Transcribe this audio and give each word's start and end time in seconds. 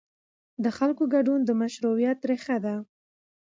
د 0.63 0.65
خلکو 0.77 1.03
ګډون 1.13 1.39
د 1.45 1.49
مشروعیت 1.61 2.19
ریښه 2.29 2.57
ده 2.65 2.75